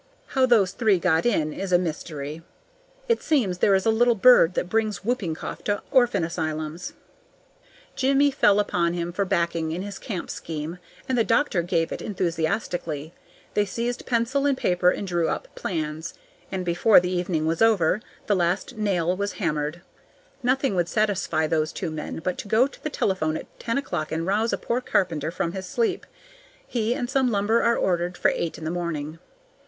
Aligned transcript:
How 0.29 0.47
those 0.47 0.71
three 0.71 0.97
got 0.97 1.27
in 1.27 1.53
is 1.53 1.71
a 1.71 1.77
mystery. 1.77 2.41
It 3.07 3.21
seems 3.21 3.59
there 3.59 3.75
is 3.75 3.85
a 3.85 3.91
little 3.91 4.15
bird 4.15 4.55
that 4.55 4.67
brings 4.67 5.05
whooping 5.05 5.35
cough 5.35 5.63
to 5.65 5.83
orphan 5.91 6.23
asylums. 6.23 6.93
Jimmie 7.95 8.31
fell 8.31 8.59
upon 8.59 8.93
him 8.93 9.11
for 9.13 9.25
backing 9.25 9.71
in 9.71 9.83
his 9.83 9.99
camp 9.99 10.31
scheme, 10.31 10.79
and 11.07 11.19
the 11.19 11.23
doctor 11.23 11.61
gave 11.61 11.91
it 11.91 12.01
enthusiastically. 12.01 13.13
They 13.53 13.63
seized 13.63 14.07
pencil 14.07 14.47
and 14.47 14.57
paper 14.57 14.89
and 14.89 15.05
drew 15.07 15.29
up 15.29 15.47
plans. 15.53 16.15
And 16.51 16.65
before 16.65 16.99
the 16.99 17.11
evening 17.11 17.45
was 17.45 17.61
over, 17.61 18.01
the 18.25 18.35
last 18.35 18.77
nail 18.79 19.15
was 19.15 19.33
hammered. 19.33 19.83
Nothing 20.41 20.73
would 20.73 20.89
satisfy 20.89 21.45
those 21.45 21.71
two 21.71 21.91
men 21.91 22.21
but 22.23 22.39
to 22.39 22.47
go 22.47 22.65
to 22.65 22.83
the 22.83 22.89
telephone 22.89 23.37
at 23.37 23.59
ten 23.59 23.77
o'clock 23.77 24.11
and 24.11 24.25
rouse 24.25 24.51
a 24.51 24.57
poor 24.57 24.81
carpenter 24.81 25.29
from 25.29 25.51
his 25.51 25.67
sleep. 25.67 26.07
He 26.65 26.95
and 26.95 27.07
some 27.07 27.29
lumber 27.29 27.61
are 27.61 27.77
ordered 27.77 28.17
for 28.17 28.29
eight 28.33 28.57
in 28.57 28.65
the 28.65 28.71
morning. 28.71 29.19